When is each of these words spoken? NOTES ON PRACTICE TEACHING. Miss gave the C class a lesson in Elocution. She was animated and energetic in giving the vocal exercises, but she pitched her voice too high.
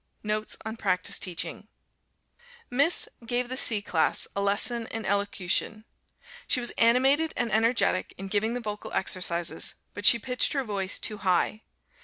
NOTES 0.23 0.57
ON 0.65 0.77
PRACTICE 0.77 1.19
TEACHING. 1.19 1.67
Miss 2.71 3.07
gave 3.23 3.49
the 3.49 3.55
C 3.55 3.83
class 3.83 4.27
a 4.35 4.41
lesson 4.41 4.87
in 4.87 5.05
Elocution. 5.05 5.85
She 6.47 6.59
was 6.59 6.71
animated 6.71 7.35
and 7.37 7.51
energetic 7.51 8.15
in 8.17 8.27
giving 8.27 8.55
the 8.55 8.61
vocal 8.61 8.91
exercises, 8.93 9.75
but 9.93 10.07
she 10.07 10.17
pitched 10.17 10.53
her 10.53 10.63
voice 10.63 10.97
too 10.97 11.17
high. 11.19 11.61